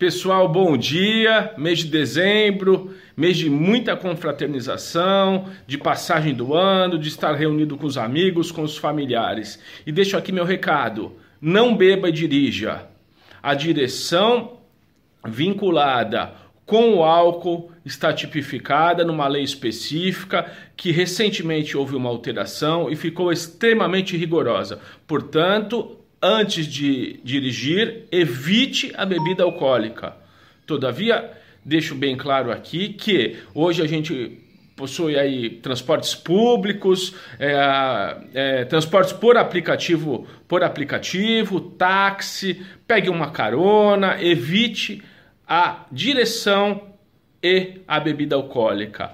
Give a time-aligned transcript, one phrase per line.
[0.00, 1.52] Pessoal, bom dia.
[1.58, 7.84] Mês de dezembro, mês de muita confraternização, de passagem do ano, de estar reunido com
[7.84, 9.62] os amigos, com os familiares.
[9.86, 12.86] E deixo aqui meu recado: não beba e dirija.
[13.42, 14.56] A direção
[15.22, 16.32] vinculada
[16.64, 23.30] com o álcool está tipificada numa lei específica que recentemente houve uma alteração e ficou
[23.30, 24.80] extremamente rigorosa.
[25.06, 30.16] Portanto, antes de dirigir, evite a bebida alcoólica.
[30.66, 31.30] Todavia,
[31.64, 34.38] deixo bem claro aqui que hoje a gente
[34.76, 44.22] possui aí transportes públicos, é, é, transportes por aplicativo, por aplicativo, táxi, pegue uma carona,
[44.22, 45.02] evite
[45.46, 46.94] a direção
[47.42, 49.10] e a bebida alcoólica.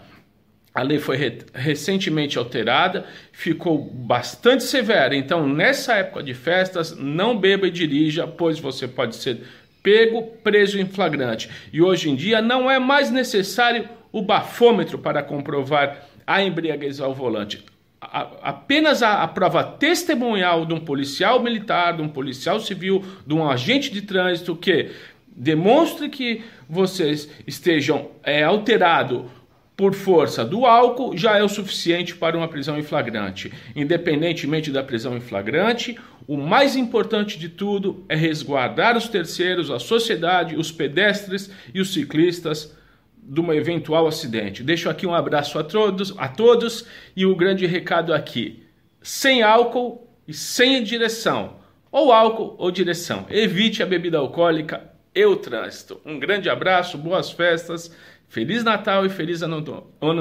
[0.76, 5.16] A lei foi re recentemente alterada, ficou bastante severa.
[5.16, 9.40] Então, nessa época de festas, não beba e dirija, pois você pode ser
[9.82, 11.48] pego, preso em flagrante.
[11.72, 17.14] E hoje em dia não é mais necessário o bafômetro para comprovar a embriaguez ao
[17.14, 17.64] volante.
[17.98, 23.32] A, apenas a, a, prova testemunhal de um policial militar, de um policial civil, de
[23.32, 24.90] um agente de trânsito que
[25.26, 29.30] demonstre que vocês estejam é, alterado
[29.76, 33.52] por força do álcool já é o suficiente para uma prisão em flagrante.
[33.74, 39.78] Independentemente da prisão em flagrante, o mais importante de tudo é resguardar os terceiros, a
[39.78, 42.74] sociedade, os pedestres e os ciclistas
[43.22, 44.62] de um eventual acidente.
[44.62, 48.62] Deixo aqui um abraço a todos, a todos e o grande recado aqui:
[49.02, 51.56] sem álcool e sem direção,
[51.92, 53.26] ou álcool ou direção.
[53.28, 56.00] Evite a bebida alcoólica e o trânsito.
[56.04, 57.90] Um grande abraço, boas festas
[58.28, 59.62] Feliz Natal e feliz ano,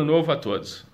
[0.06, 0.86] novo a todos.